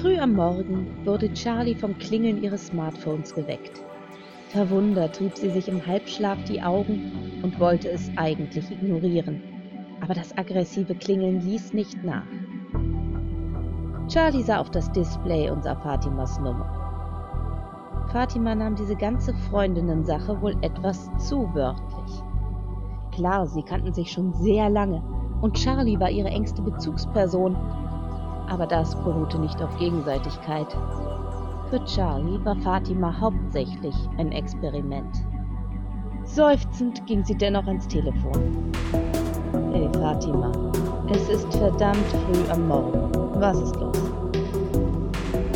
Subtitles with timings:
[0.00, 3.82] Früh am Morgen wurde Charlie vom Klingeln ihres Smartphones geweckt.
[4.48, 9.42] Verwundert rieb sie sich im Halbschlaf die Augen und wollte es eigentlich ignorieren.
[10.00, 12.24] Aber das aggressive Klingeln ließ nicht nach.
[14.08, 18.08] Charlie sah auf das Display und sah Fatimas Nummer.
[18.10, 22.22] Fatima nahm diese ganze Freundinnen-Sache wohl etwas zu wörtlich.
[23.12, 25.02] Klar, sie kannten sich schon sehr lange
[25.42, 27.54] und Charlie war ihre engste Bezugsperson,
[28.50, 30.66] aber das beruhte nicht auf Gegenseitigkeit.
[31.70, 35.24] Für Charlie war Fatima hauptsächlich ein Experiment.
[36.24, 38.72] Seufzend ging sie dennoch ans Telefon.
[39.72, 40.50] Hey Fatima,
[41.12, 43.40] es ist verdammt früh am Morgen.
[43.40, 43.96] Was ist los?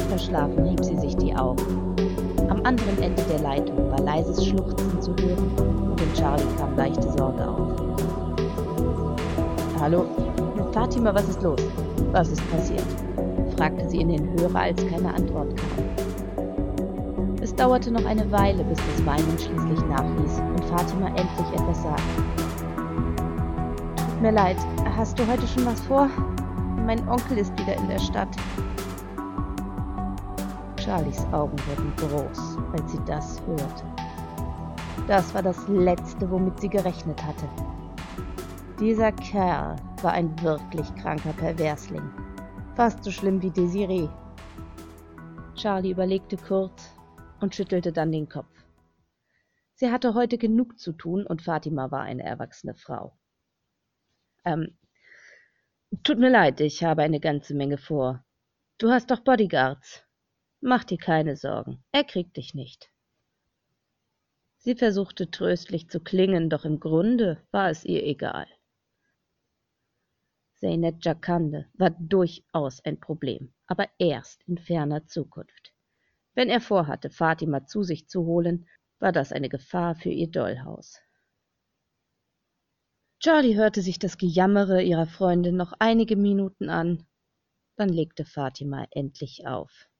[0.08, 1.96] Verschlafen rieb sie sich die Augen.
[2.48, 5.50] Am anderen Ende der Leitung war leises Schluchzen zu hören
[5.91, 7.72] und in Charlie kam leichte Sorge auf.
[9.80, 10.04] Hallo?
[10.72, 11.60] Fatima, was ist los?
[12.12, 12.87] Was ist passiert?
[13.56, 15.95] fragte sie in den Hörer, als keine Antwort kam.
[17.41, 22.03] Es dauerte noch eine Weile, bis das Weinen schließlich nachließ und Fatima endlich etwas sagte.
[23.97, 24.56] Tut mir leid,
[24.97, 26.09] hast du heute schon was vor?
[26.87, 28.28] Mein Onkel ist wieder in der Stadt.
[30.83, 33.84] Charlies Augen wurden groß, als sie das hörte.
[35.06, 37.47] Das war das Letzte, womit sie gerechnet hatte.
[38.81, 42.08] Dieser Kerl war ein wirklich kranker Perversling.
[42.77, 44.08] Fast so schlimm wie Desiree.
[45.55, 46.94] Charlie überlegte kurz
[47.41, 48.55] und schüttelte dann den Kopf.
[49.77, 53.16] Sie hatte heute genug zu tun und Fatima war eine erwachsene Frau.
[54.44, 54.77] Ähm,
[56.02, 58.22] tut mir leid, ich habe eine ganze Menge vor.
[58.77, 60.05] Du hast doch Bodyguards.
[60.60, 62.91] Mach dir keine Sorgen, er kriegt dich nicht.
[64.58, 68.47] Sie versuchte tröstlich zu klingen, doch im Grunde war es ihr egal.
[70.64, 75.75] Zeynep Jakande war durchaus ein Problem, aber erst in ferner Zukunft.
[76.32, 78.66] Wenn er vorhatte, Fatima zu sich zu holen,
[78.98, 81.03] war das eine Gefahr für ihr Dollhaus.
[83.20, 87.06] Charlie hörte sich das Gejammere ihrer Freundin noch einige Minuten an,
[87.76, 89.91] dann legte Fatima endlich auf.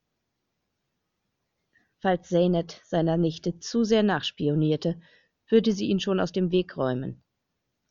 [1.99, 4.99] Falls Zeynep seiner Nichte zu sehr nachspionierte,
[5.47, 7.23] würde sie ihn schon aus dem Weg räumen.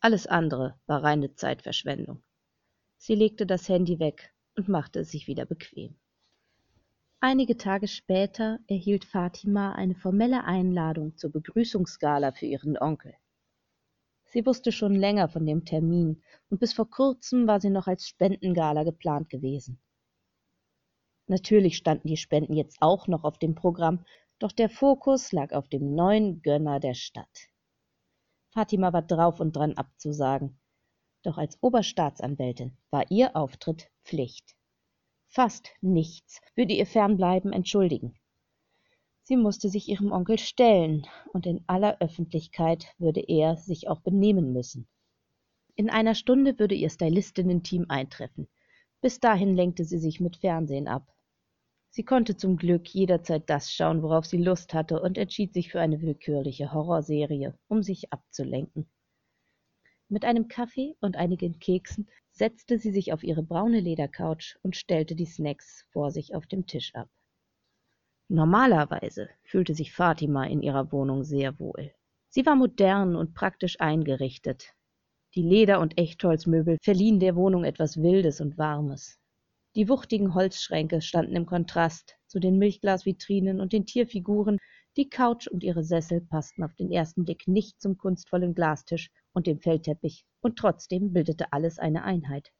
[0.00, 2.24] Alles andere war reine Zeitverschwendung.
[3.06, 5.94] Sie legte das Handy weg und machte es sich wieder bequem.
[7.20, 13.12] Einige Tage später erhielt Fatima eine formelle Einladung zur Begrüßungsgala für ihren Onkel.
[14.24, 18.08] Sie wusste schon länger von dem Termin und bis vor kurzem war sie noch als
[18.08, 19.82] Spendengala geplant gewesen.
[21.26, 24.06] Natürlich standen die Spenden jetzt auch noch auf dem Programm,
[24.38, 27.50] doch der Fokus lag auf dem neuen Gönner der Stadt.
[28.48, 30.58] Fatima war drauf und dran abzusagen,
[31.24, 34.54] doch als Oberstaatsanwältin war ihr Auftritt Pflicht.
[35.28, 38.14] Fast nichts würde ihr Fernbleiben entschuldigen.
[39.24, 44.52] Sie musste sich ihrem Onkel stellen, und in aller Öffentlichkeit würde er sich auch benehmen
[44.52, 44.86] müssen.
[45.76, 48.48] In einer Stunde würde ihr Stylistinnen-Team eintreffen.
[49.00, 51.12] Bis dahin lenkte sie sich mit Fernsehen ab.
[51.88, 55.80] Sie konnte zum Glück jederzeit das schauen, worauf sie Lust hatte, und entschied sich für
[55.80, 58.90] eine willkürliche Horrorserie, um sich abzulenken.
[60.08, 65.14] Mit einem Kaffee und einigen Keksen setzte sie sich auf ihre braune Ledercouch und stellte
[65.14, 67.08] die Snacks vor sich auf dem Tisch ab.
[68.28, 71.92] Normalerweise fühlte sich Fatima in ihrer Wohnung sehr wohl.
[72.28, 74.74] Sie war modern und praktisch eingerichtet.
[75.34, 79.18] Die Leder- und Echtholzmöbel verliehen der Wohnung etwas Wildes und Warmes.
[79.74, 84.58] Die wuchtigen Holzschränke standen im Kontrast zu den Milchglasvitrinen und den Tierfiguren,
[84.96, 89.46] die Couch und ihre Sessel passten auf den ersten Blick nicht zum kunstvollen Glastisch und
[89.46, 92.52] dem Fellteppich, und trotzdem bildete alles eine Einheit.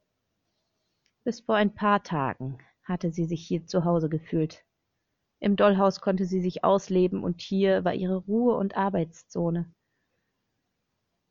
[1.25, 4.63] Bis vor ein paar Tagen hatte sie sich hier zu Hause gefühlt.
[5.41, 9.73] Im Dollhaus konnte sie sich ausleben, und hier war ihre Ruhe und Arbeitszone.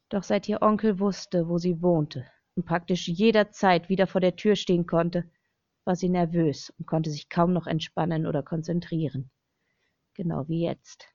[0.10, 2.26] Doch seit ihr Onkel wusste, wo sie wohnte
[2.56, 5.30] und praktisch jederzeit wieder vor der Tür stehen konnte,
[5.86, 9.32] war sie nervös und konnte sich kaum noch entspannen oder konzentrieren.
[10.14, 11.08] Genau wie jetzt.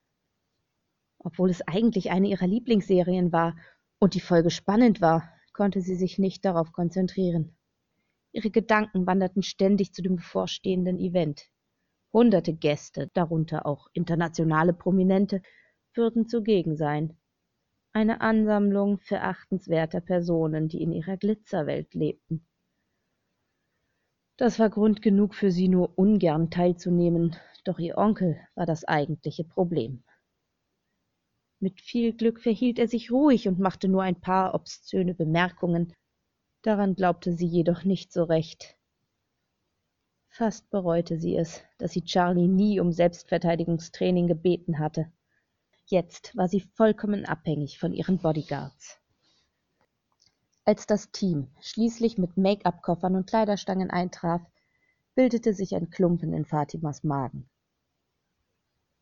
[1.17, 3.55] Obwohl es eigentlich eine ihrer Lieblingsserien war
[3.99, 7.55] und die Folge spannend war, konnte sie sich nicht darauf konzentrieren.
[8.31, 11.49] Ihre Gedanken wanderten ständig zu dem bevorstehenden Event.
[12.13, 15.41] Hunderte Gäste, darunter auch internationale Prominente,
[15.93, 17.17] würden zugegen sein.
[17.91, 22.45] Eine Ansammlung verachtenswerter Personen, die in ihrer Glitzerwelt lebten.
[24.37, 27.35] Das war Grund genug für sie nur ungern teilzunehmen,
[27.65, 30.03] doch ihr Onkel war das eigentliche Problem.
[31.61, 35.93] Mit viel Glück verhielt er sich ruhig und machte nur ein paar obszöne Bemerkungen.
[36.61, 38.77] Daran glaubte sie jedoch nicht so recht.
[40.29, 45.11] Fast bereute sie es, dass sie Charlie nie um Selbstverteidigungstraining gebeten hatte.
[45.85, 48.97] Jetzt war sie vollkommen abhängig von ihren Bodyguards.
[50.63, 54.41] Als das Team schließlich mit Make-up-Koffern und Kleiderstangen eintraf,
[55.15, 57.49] bildete sich ein Klumpen in Fatimas Magen.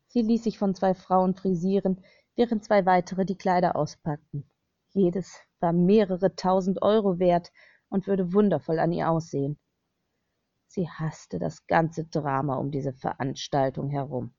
[0.08, 2.02] Sie ließ sich von zwei Frauen frisieren,
[2.38, 4.48] während zwei weitere die Kleider auspackten.
[4.94, 7.50] Jedes war mehrere tausend Euro wert
[7.88, 9.58] und würde wundervoll an ihr aussehen.
[10.68, 14.32] Sie hasste das ganze Drama um diese Veranstaltung herum.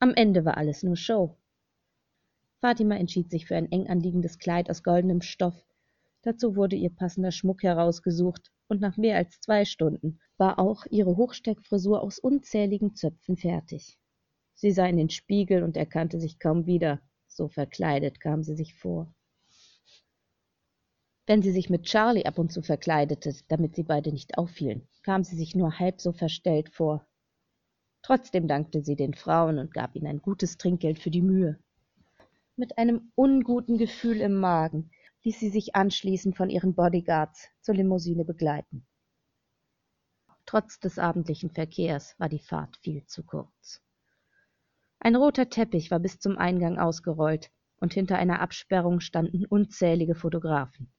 [0.00, 1.38] Am Ende war alles nur Show.
[2.60, 5.54] Fatima entschied sich für ein eng anliegendes Kleid aus goldenem Stoff.
[6.22, 11.16] Dazu wurde ihr passender Schmuck herausgesucht, und nach mehr als zwei Stunden war auch ihre
[11.16, 13.96] Hochsteckfrisur aus unzähligen Zöpfen fertig.
[14.54, 18.74] Sie sah in den Spiegel und erkannte sich kaum wieder, so verkleidet kam sie sich
[18.74, 19.12] vor.
[21.26, 25.24] Wenn sie sich mit Charlie ab und zu verkleidete, damit sie beide nicht auffielen, kam
[25.24, 27.06] sie sich nur halb so verstellt vor.
[28.02, 31.58] Trotzdem dankte sie den Frauen und gab ihnen ein gutes Trinkgeld für die Mühe.
[32.56, 34.90] Mit einem unguten Gefühl im Magen
[35.22, 38.86] ließ sie sich anschließend von ihren Bodyguards zur Limousine begleiten.
[40.44, 43.83] Trotz des abendlichen Verkehrs war die Fahrt viel zu kurz.
[45.06, 50.90] Ein roter Teppich war bis zum Eingang ausgerollt, und hinter einer Absperrung standen unzählige Fotografen.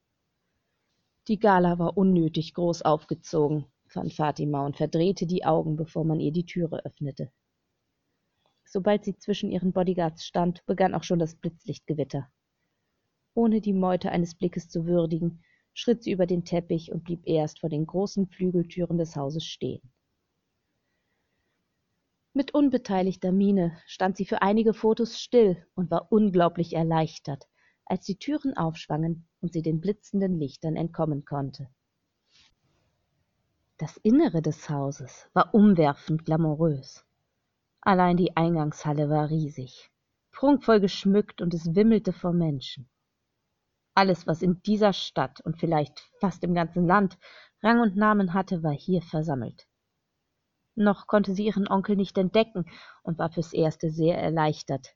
[1.28, 6.32] Die Gala war unnötig groß aufgezogen, fand Fatima und verdrehte die Augen, bevor man ihr
[6.32, 7.32] die Türe öffnete.
[8.64, 12.30] Sobald sie zwischen ihren Bodyguards stand, begann auch schon das Blitzlichtgewitter.
[13.34, 15.44] Ohne die Meute eines Blickes zu würdigen,
[15.74, 19.82] schritt sie über den Teppich und blieb erst vor den großen Flügeltüren des Hauses stehen.
[22.38, 27.48] Mit unbeteiligter Miene stand sie für einige Fotos still und war unglaublich erleichtert,
[27.86, 31.70] als die Türen aufschwangen und sie den blitzenden Lichtern entkommen konnte.
[33.78, 37.06] Das Innere des Hauses war umwerfend glamourös.
[37.80, 39.90] Allein die Eingangshalle war riesig,
[40.34, 42.90] prunkvoll geschmückt und es wimmelte vor Menschen.
[43.94, 47.18] Alles, was in dieser Stadt und vielleicht fast im ganzen Land
[47.64, 49.70] Rang und Namen hatte, war hier versammelt.
[50.76, 52.66] Noch konnte sie ihren Onkel nicht entdecken
[53.04, 54.96] und war fürs Erste sehr erleichtert,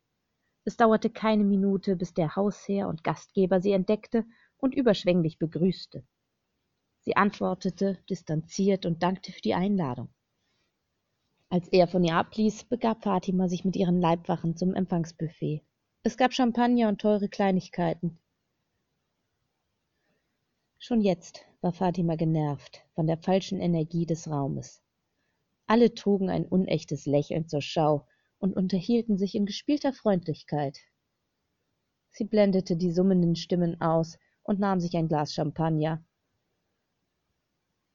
[0.70, 4.24] es dauerte keine Minute, bis der Hausherr und Gastgeber sie entdeckte
[4.58, 6.06] und überschwänglich begrüßte.
[7.00, 10.14] Sie antwortete distanziert und dankte für die Einladung.
[11.50, 15.64] Als er von ihr abließ, begab Fatima sich mit ihren Leibwachen zum Empfangsbuffet.
[16.04, 18.20] Es gab Champagner und teure Kleinigkeiten.
[20.78, 24.84] Schon jetzt war Fatima genervt von der falschen Energie des Raumes.
[25.70, 28.08] Alle trugen ein unechtes Lächeln zur Schau,
[28.40, 30.80] und unterhielten sich in gespielter Freundlichkeit.
[32.10, 36.04] Sie blendete die summenden Stimmen aus und nahm sich ein Glas Champagner.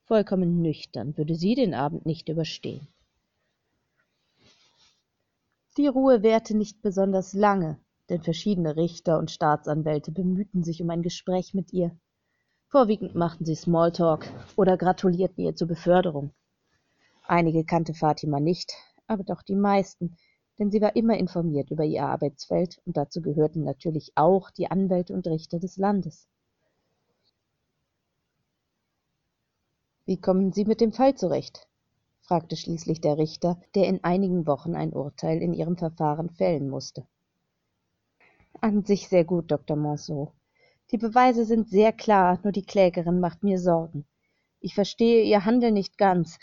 [0.04, 2.86] Vollkommen nüchtern würde sie den Abend nicht überstehen.
[5.76, 11.02] Die Ruhe währte nicht besonders lange, denn verschiedene Richter und Staatsanwälte bemühten sich um ein
[11.02, 11.90] Gespräch mit ihr.
[12.68, 16.32] Vorwiegend machten sie Smalltalk oder gratulierten ihr zur Beförderung.
[17.26, 18.74] Einige kannte Fatima nicht,
[19.06, 20.16] aber doch die meisten,
[20.58, 25.14] denn sie war immer informiert über ihr Arbeitsfeld und dazu gehörten natürlich auch die Anwälte
[25.14, 26.28] und Richter des Landes.
[30.04, 31.66] Wie kommen Sie mit dem Fall zurecht?
[32.20, 37.06] fragte schließlich der Richter, der in einigen Wochen ein Urteil in ihrem Verfahren fällen musste.
[38.60, 39.76] An sich sehr gut, Dr.
[39.76, 40.32] Monceau.
[40.90, 44.06] Die Beweise sind sehr klar, nur die Klägerin macht mir Sorgen.
[44.60, 46.38] Ich verstehe ihr Handeln nicht ganz,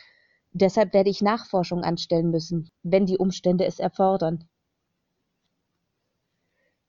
[0.54, 4.48] Deshalb werde ich Nachforschung anstellen müssen, wenn die Umstände es erfordern.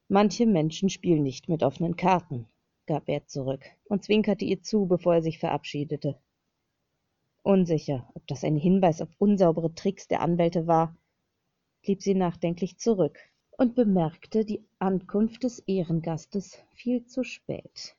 [0.09, 2.49] Manche Menschen spielen nicht mit offenen Karten,
[2.87, 6.19] gab er zurück und zwinkerte ihr zu, bevor er sich verabschiedete.
[7.43, 10.97] Unsicher, ob das ein Hinweis auf unsaubere Tricks der Anwälte war,
[11.83, 13.19] blieb sie nachdenklich zurück
[13.53, 17.97] und bemerkte die Ankunft des Ehrengastes viel zu spät.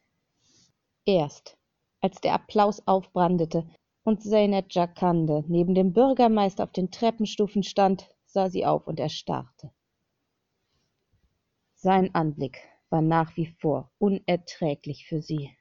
[1.05, 1.57] Erst
[1.99, 3.65] als der Applaus aufbrandete
[4.03, 9.71] und Zeynep Jacande neben dem Bürgermeister auf den Treppenstufen stand, sah sie auf und erstarrte.
[11.75, 15.51] Sein Anblick war nach wie vor unerträglich für sie.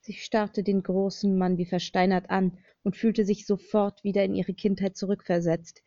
[0.00, 4.54] Sie starrte den großen Mann wie versteinert an und fühlte sich sofort wieder in ihre
[4.54, 5.82] Kindheit zurückversetzt.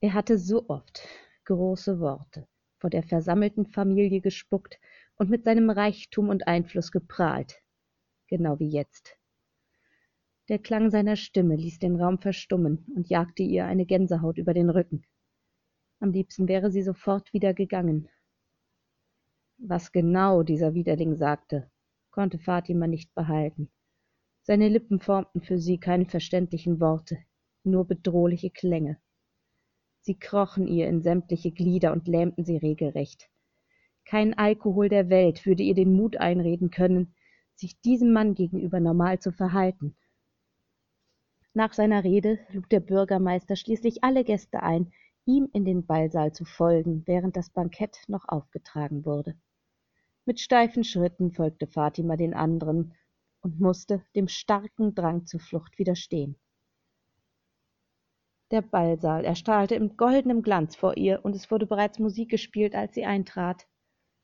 [0.00, 1.06] Er hatte so oft
[1.44, 2.46] große Worte
[2.78, 4.78] vor der versammelten Familie gespuckt
[5.16, 7.62] und mit seinem Reichtum und Einfluss geprahlt,
[8.28, 9.16] genau wie jetzt.
[10.52, 14.68] Der Klang seiner Stimme ließ den Raum verstummen und jagte ihr eine Gänsehaut über den
[14.68, 15.02] Rücken.
[15.98, 18.10] Am liebsten wäre sie sofort wieder gegangen.
[19.56, 21.70] Was genau dieser Widerling sagte,
[22.10, 23.70] konnte Fatima nicht behalten.
[24.42, 27.16] Seine Lippen formten für sie keine verständlichen Worte,
[27.64, 29.00] nur bedrohliche Klänge.
[30.02, 33.30] Sie krochen ihr in sämtliche Glieder und lähmten sie regelrecht.
[34.04, 37.14] Kein Alkohol der Welt würde ihr den Mut einreden können,
[37.54, 39.96] sich diesem Mann gegenüber normal zu verhalten.
[41.54, 44.90] Nach seiner Rede lud der Bürgermeister schließlich alle Gäste ein,
[45.26, 49.36] ihm in den Ballsaal zu folgen, während das Bankett noch aufgetragen wurde.
[50.24, 52.94] Mit steifen Schritten folgte Fatima den anderen
[53.42, 56.38] und musste dem starken Drang zur Flucht widerstehen.
[58.50, 62.94] Der Ballsaal erstrahlte in goldenem Glanz vor ihr, und es wurde bereits Musik gespielt, als
[62.94, 63.66] sie eintrat.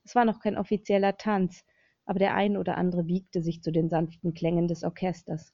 [0.05, 1.65] Es war noch kein offizieller Tanz,
[2.07, 5.53] aber der ein oder andere wiegte sich zu den sanften Klängen des Orchesters.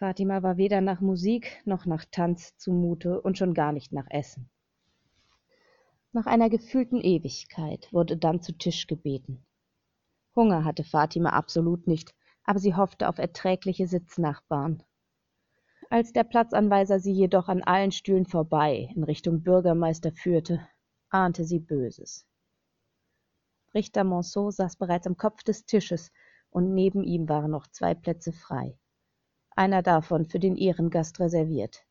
[0.00, 4.48] Fatima war weder nach Musik noch nach Tanz zumute und schon gar nicht nach Essen.
[6.12, 9.44] Nach einer gefühlten Ewigkeit wurde dann zu Tisch gebeten.
[10.34, 12.14] Hunger hatte Fatima absolut nicht,
[12.44, 14.82] aber sie hoffte auf erträgliche Sitznachbarn.
[15.90, 20.66] Als der Platzanweiser sie jedoch an allen Stühlen vorbei in Richtung Bürgermeister führte,
[21.10, 22.26] ahnte sie Böses.
[23.74, 26.10] Richter Monceau saß bereits am Kopf des Tisches,
[26.48, 28.78] und neben ihm waren noch zwei Plätze frei.
[29.56, 31.84] Einer davon für den Ehrengast reserviert.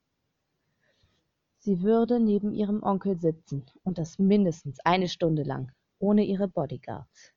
[1.59, 7.33] Sie würde neben ihrem Onkel sitzen, und das mindestens eine Stunde lang, ohne ihre Bodyguards.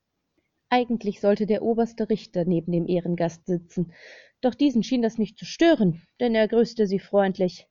[0.69, 3.93] Eigentlich sollte der oberste Richter neben dem Ehrengast sitzen,
[4.41, 7.67] doch diesen schien das nicht zu stören, denn er grüßte sie freundlich.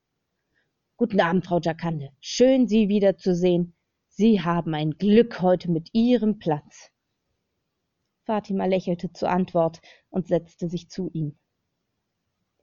[0.96, 2.10] Guten Abend, Frau Jacande.
[2.20, 3.74] Schön, Sie wiederzusehen.
[4.08, 6.90] Sie haben ein Glück heute mit Ihrem Platz.
[8.24, 9.80] Fatima lächelte zur Antwort
[10.10, 11.36] und setzte sich zu ihm.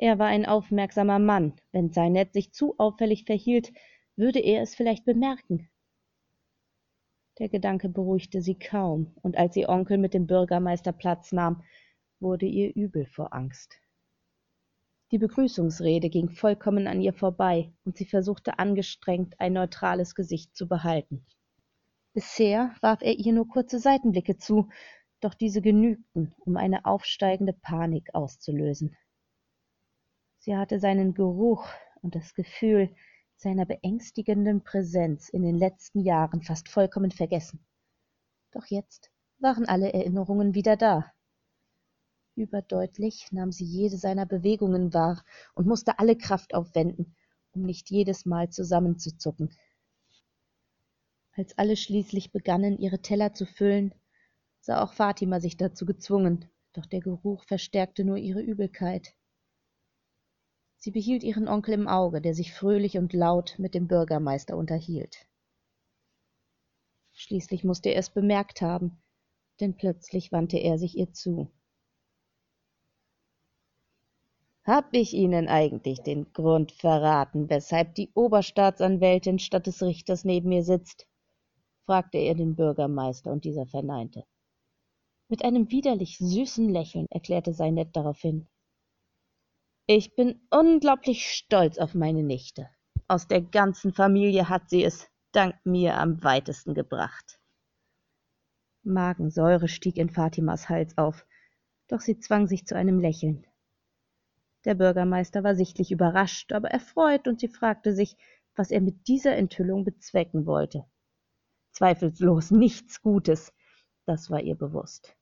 [0.01, 1.59] Er war ein aufmerksamer Mann.
[1.73, 3.73] Wenn Seinet sich zu auffällig verhielt,
[4.15, 5.69] würde er es vielleicht bemerken.
[7.37, 11.63] Der Gedanke beruhigte sie kaum, und als ihr Onkel mit dem Bürgermeister Platz nahm,
[12.21, 13.75] wurde ihr übel vor Angst.
[15.11, 20.69] Die Begrüßungsrede ging vollkommen an ihr vorbei, und sie versuchte angestrengt, ein neutrales Gesicht zu
[20.69, 21.25] behalten.
[22.13, 24.69] Bisher warf er ihr nur kurze Seitenblicke zu,
[25.19, 28.95] doch diese genügten, um eine aufsteigende Panik auszulösen.
[30.41, 31.67] Sie hatte seinen Geruch
[32.01, 32.89] und das Gefühl,
[33.35, 37.65] seiner beängstigenden Präsenz in den letzten Jahren fast vollkommen vergessen.
[38.51, 41.11] Doch jetzt waren alle Erinnerungen wieder da.
[42.35, 45.23] Überdeutlich nahm sie jede seiner Bewegungen wahr
[45.55, 47.15] und musste alle Kraft aufwenden,
[47.51, 49.53] um nicht jedes Mal zusammenzuzucken.
[51.33, 53.93] Als alle schließlich begannen, ihre Teller zu füllen,
[54.61, 59.13] sah auch Fatima sich dazu gezwungen, doch der Geruch verstärkte nur ihre Übelkeit.
[60.81, 65.27] Sie behielt ihren Onkel im Auge, der sich fröhlich und laut mit dem Bürgermeister unterhielt.
[67.11, 69.01] Schließlich musste er es bemerkt haben,
[69.59, 71.51] denn plötzlich wandte er sich ihr zu.
[74.63, 80.63] Hab ich Ihnen eigentlich den Grund verraten, weshalb die Oberstaatsanwältin statt des Richters neben mir
[80.63, 81.07] sitzt?
[81.85, 84.23] fragte er den Bürgermeister, und dieser verneinte.
[85.27, 88.47] Mit einem widerlich süßen Lächeln erklärte Seinet daraufhin.
[89.91, 92.69] Ich bin unglaublich stolz auf meine Nichte.
[93.07, 97.39] Aus der ganzen Familie hat sie es dank mir am weitesten gebracht.
[98.83, 101.25] Magensäure stieg in Fatimas Hals auf,
[101.87, 103.47] doch sie zwang sich zu einem Lächeln.
[104.63, 108.15] Der Bürgermeister war sichtlich überrascht, aber erfreut, und sie fragte sich,
[108.55, 110.85] was er mit dieser Enthüllung bezwecken wollte.
[111.71, 113.53] Zweifellos nichts Gutes,
[114.05, 115.17] das war ihr bewusst.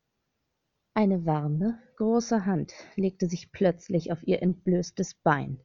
[0.98, 5.64] Eine warme, große Hand legte sich plötzlich auf ihr entblößtes Bein,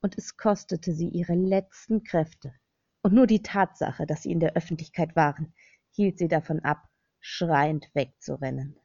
[0.00, 2.52] und es kostete sie ihre letzten Kräfte,
[3.00, 5.54] und nur die Tatsache, dass sie in der Öffentlichkeit waren,
[5.92, 6.82] hielt sie davon ab,
[7.20, 8.76] schreiend wegzurennen.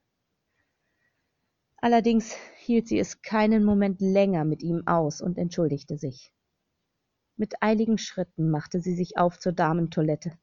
[1.78, 6.32] Allerdings hielt sie es keinen Moment länger mit ihm aus und entschuldigte sich.
[7.38, 10.38] Mit eiligen Schritten machte sie sich auf zur Damentoilette,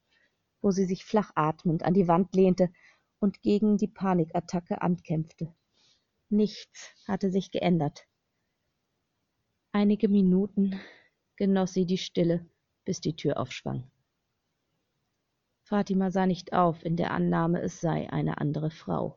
[0.62, 2.70] wo sie sich flach atmend an die Wand lehnte
[3.24, 5.54] und gegen die Panikattacke ankämpfte.
[6.28, 8.06] Nichts hatte sich geändert.
[9.72, 10.78] Einige Minuten
[11.36, 12.44] genoss sie die Stille,
[12.84, 13.90] bis die Tür aufschwang.
[15.62, 19.16] Fatima sah nicht auf in der Annahme, es sei eine andere Frau.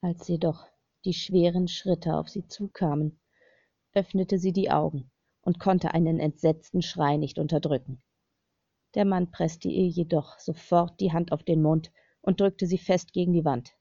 [0.00, 0.66] Als jedoch
[1.04, 3.20] die schweren Schritte auf sie zukamen,
[3.92, 5.10] öffnete sie die Augen
[5.42, 8.00] und konnte einen entsetzten Schrei nicht unterdrücken.
[8.94, 13.12] Der Mann presste ihr jedoch sofort die Hand auf den Mund und drückte sie fest
[13.12, 13.76] gegen die Wand.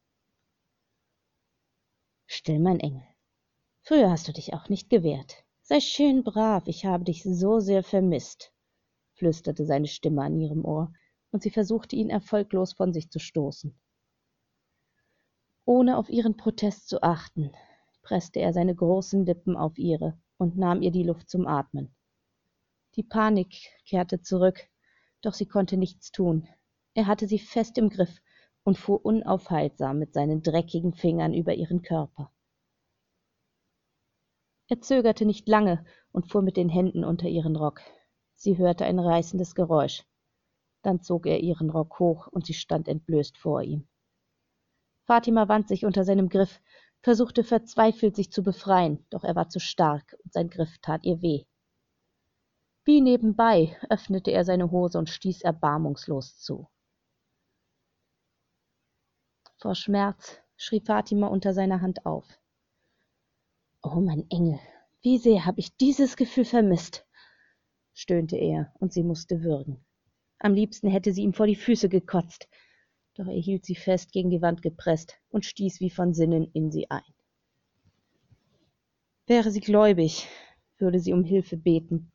[2.26, 3.04] Still, mein Engel.
[3.82, 5.44] Früher hast du dich auch nicht gewehrt.
[5.62, 8.52] Sei schön brav, ich habe dich so sehr vermisst,
[9.14, 10.94] flüsterte seine Stimme an ihrem Ohr,
[11.32, 13.80] und sie versuchte ihn erfolglos von sich zu stoßen.
[15.66, 17.52] Ohne auf ihren Protest zu achten,
[18.02, 21.96] presste er seine großen Lippen auf ihre und nahm ihr die Luft zum Atmen.
[22.96, 23.56] Die Panik
[23.86, 24.68] kehrte zurück,
[25.22, 26.48] doch sie konnte nichts tun.
[26.96, 28.20] Er hatte sie fest im Griff
[28.70, 32.32] und fuhr unaufhaltsam mit seinen dreckigen Fingern über ihren Körper.
[34.68, 37.82] Er zögerte nicht lange und fuhr mit den Händen unter ihren Rock.
[38.36, 40.06] Sie hörte ein reißendes Geräusch.
[40.84, 43.88] Dann zog er ihren Rock hoch und sie stand entblößt vor ihm.
[45.08, 46.62] Fatima wand sich unter seinem Griff,
[47.02, 51.24] versuchte verzweifelt, sich zu befreien, doch er war zu stark und sein Griff tat ihr
[51.24, 51.46] weh.
[52.86, 56.68] Wie nebenbei öffnete er seine Hose und stieß erbarmungslos zu.
[59.62, 62.26] Vor Schmerz schrie Fatima unter seiner Hand auf.
[63.84, 64.58] Oh, mein Engel,
[65.02, 67.06] wie sehr habe ich dieses Gefühl vermisst,
[67.94, 69.84] stöhnte er, und sie musste würgen.
[70.38, 72.48] Am liebsten hätte sie ihm vor die Füße gekotzt,
[73.16, 76.72] doch er hielt sie fest gegen die Wand gepresst und stieß wie von Sinnen in
[76.72, 77.14] sie ein.
[79.28, 80.30] Wäre sie gläubig,
[80.78, 82.14] würde sie um Hilfe beten,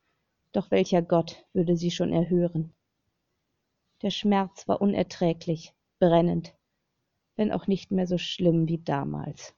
[0.52, 2.72] doch welcher Gott würde sie schon erhören?
[4.00, 6.54] Der Schmerz war unerträglich, brennend,
[7.36, 9.54] wenn auch nicht mehr so schlimm wie damals.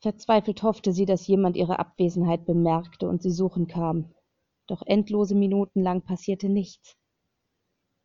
[0.00, 4.12] Verzweifelt hoffte sie, dass jemand ihre Abwesenheit bemerkte und sie suchen kam.
[4.66, 6.96] Doch endlose Minuten lang passierte nichts.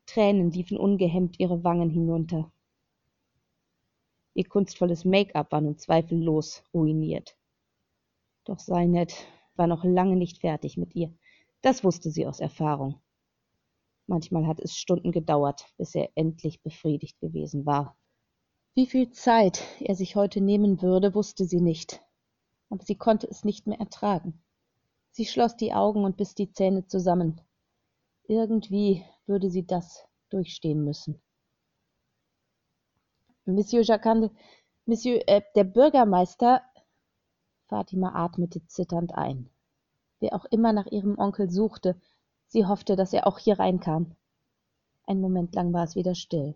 [0.06, 2.52] Tränen liefen ungehemmt ihre Wangen hinunter.
[4.34, 7.38] Ihr kunstvolles Make-up war nun zweifellos ruiniert.
[8.46, 11.14] Doch Seinet war noch lange nicht fertig mit ihr.
[11.62, 13.00] Das wusste sie aus Erfahrung.
[14.08, 17.98] Manchmal hat es Stunden gedauert, bis er endlich befriedigt gewesen war.
[18.76, 22.02] Wie viel Zeit er sich heute nehmen würde, wusste sie nicht,
[22.70, 24.44] aber sie konnte es nicht mehr ertragen.
[25.12, 27.40] Sie schloss die Augen und biss die Zähne zusammen.
[28.28, 31.22] Irgendwie würde sie das durchstehen müssen.
[33.46, 34.32] Monsieur Jacande,
[34.86, 36.62] Monsieur, äh, der Bürgermeister.
[37.68, 39.50] Fatima atmete zitternd ein.
[40.20, 42.00] Wer auch immer nach ihrem Onkel suchte,
[42.54, 44.16] sie hoffte, dass er auch hier reinkam.
[45.06, 46.56] Ein Moment lang war es wieder still.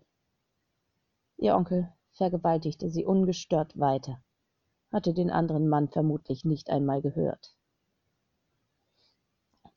[1.36, 4.22] Ihr Onkel vergewaltigte sie ungestört weiter,
[4.92, 7.54] hatte den anderen Mann vermutlich nicht einmal gehört.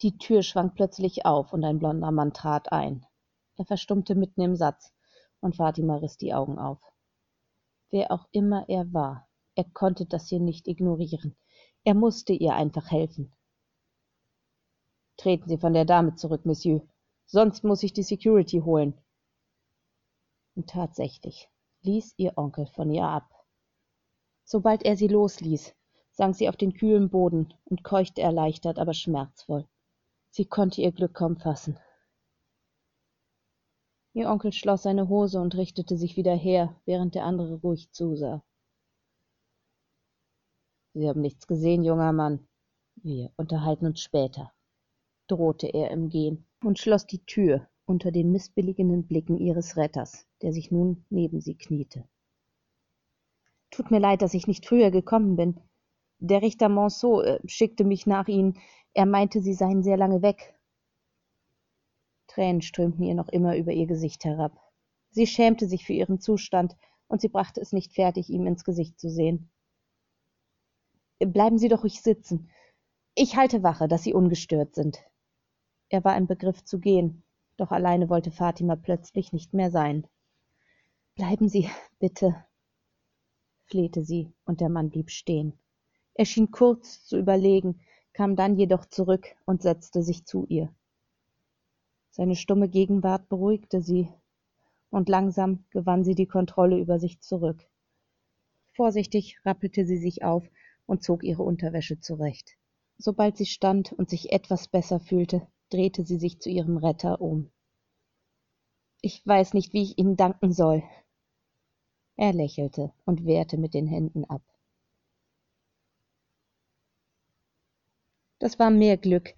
[0.04, 3.06] Die Tür schwang plötzlich auf und ein blonder Mann trat ein.
[3.58, 4.94] Er verstummte mitten im Satz
[5.42, 6.80] und Fatima riss die Augen auf.
[7.90, 11.36] Wer auch immer er war, er konnte das hier nicht ignorieren.
[11.84, 13.34] Er musste ihr einfach helfen.
[15.22, 16.82] Treten Sie von der Dame zurück, Monsieur,
[17.28, 18.96] sonst muss ich die Security holen.
[20.56, 21.48] Und tatsächlich,
[21.84, 23.30] ließ ihr Onkel von ihr ab.
[24.46, 25.76] Sobald er sie losließ,
[26.10, 29.68] sank sie auf den kühlen Boden und keuchte erleichtert, aber schmerzvoll.
[30.32, 31.78] Sie konnte ihr Glück kaum fassen.
[34.14, 38.44] Ihr Onkel schloss seine Hose und richtete sich wieder her, während der andere ruhig zusah.
[40.96, 42.48] Sie haben nichts gesehen, junger Mann.
[42.96, 44.52] Wir unterhalten uns später,
[45.32, 50.54] drohte er im Gehen und schloss die Tür unter den mißbilligenden Blicken ihres Retters, der
[50.54, 52.08] sich nun neben sie kniete.
[53.70, 55.60] Tut mir leid, dass ich nicht früher gekommen bin.
[56.20, 58.60] Der Richter Monceau äh, schickte mich nach Ihnen.
[58.94, 60.54] Er meinte, Sie seien sehr lange weg.
[62.28, 64.58] Tränen strömten ihr noch immer über ihr Gesicht herab.
[65.10, 66.76] Sie schämte sich für ihren Zustand,
[67.08, 69.52] und sie brachte es nicht fertig, ihm ins Gesicht zu sehen.
[71.20, 72.50] Bleiben Sie doch ruhig sitzen.
[73.16, 75.04] Ich halte Wache, dass Sie ungestört sind.
[75.94, 77.22] Er war im Begriff zu gehen,
[77.58, 80.08] doch alleine wollte Fatima plötzlich nicht mehr sein.
[81.16, 82.46] Bleiben Sie, bitte,
[83.66, 85.52] flehte sie, und der Mann blieb stehen.
[86.14, 87.82] Er schien kurz zu überlegen,
[88.14, 90.74] kam dann jedoch zurück und setzte sich zu ihr.
[92.10, 94.08] Seine stumme Gegenwart beruhigte sie,
[94.92, 97.68] und langsam gewann sie die Kontrolle über sich zurück.
[98.72, 100.50] Vorsichtig rappelte sie sich auf
[100.86, 102.58] und zog ihre Unterwäsche zurecht.
[102.98, 107.52] Sobald sie stand und sich etwas besser fühlte, drehte sie sich zu ihrem Retter um.
[109.02, 110.84] Ich weiß nicht, wie ich Ihnen danken soll.
[112.18, 114.44] Er lächelte und wehrte mit den Händen ab.
[118.38, 119.34] Das war mehr Glück,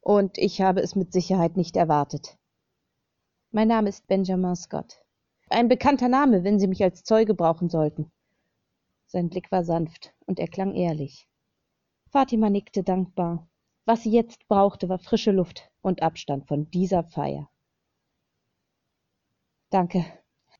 [0.00, 2.36] und ich habe es mit Sicherheit nicht erwartet.
[3.52, 5.04] Mein Name ist Benjamin Scott.
[5.48, 8.10] Ein bekannter Name, wenn Sie mich als Zeuge brauchen sollten.
[9.06, 11.28] Sein Blick war sanft und er klang ehrlich.
[12.10, 13.48] Fatima nickte dankbar.
[13.86, 17.50] Was sie jetzt brauchte, war frische Luft und Abstand von dieser Feier.
[19.68, 20.04] Danke.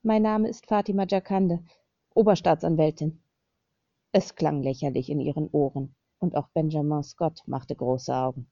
[0.02, 1.64] Mein Name ist Fatima Jakande,
[2.14, 3.22] Oberstaatsanwältin.
[4.12, 8.50] Es klang lächerlich in ihren Ohren, und auch Benjamin Scott machte große Augen.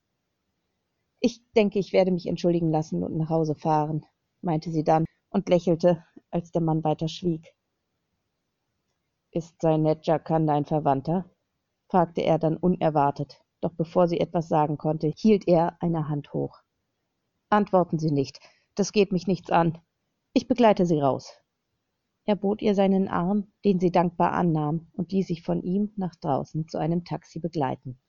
[1.20, 4.06] Ich denke, ich werde mich entschuldigen lassen und nach Hause fahren,
[4.40, 7.54] meinte sie dann und lächelte, als der Mann weiter schwieg.
[9.30, 11.28] Ist sein Nedja Khan dein Verwandter?
[11.88, 16.60] fragte er dann unerwartet, doch bevor sie etwas sagen konnte, hielt er eine Hand hoch.
[17.48, 18.40] Antworten Sie nicht,
[18.74, 19.78] das geht mich nichts an.
[20.34, 21.32] Ich begleite Sie raus.
[22.24, 26.14] Er bot ihr seinen Arm, den sie dankbar annahm, und ließ sich von ihm nach
[26.16, 28.00] draußen zu einem Taxi begleiten.